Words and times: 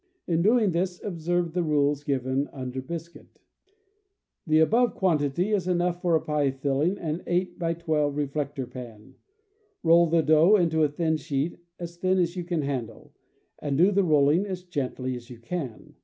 In 0.25 0.41
doing 0.41 0.71
this, 0.71 0.99
observe 1.03 1.53
the 1.53 1.61
rules 1.61 2.03
given 2.03 2.49
under 2.51 2.81
Biscuit. 2.81 3.37
The 4.47 4.57
above 4.57 4.95
quantity 4.95 5.51
is 5.53 5.67
enough 5.67 6.01
for 6.01 6.15
a 6.15 6.21
pie 6.21 6.49
filling 6.49 6.97
an 6.97 7.19
8x12 7.27 8.15
reflector 8.17 8.65
pan. 8.65 9.13
Roll 9.83 10.07
the 10.07 10.23
dough 10.23 10.55
into 10.55 10.81
a 10.81 10.89
thin 10.89 11.17
sheet, 11.17 11.59
as 11.77 11.97
thin 11.97 12.17
as 12.17 12.35
you 12.35 12.43
can 12.43 12.63
handle, 12.63 13.13
and 13.59 13.77
do 13.77 13.91
the 13.91 14.03
rolling 14.03 14.47
as 14.47 14.63
gently 14.63 15.15
as 15.15 15.29
you 15.29 15.37
can. 15.37 15.93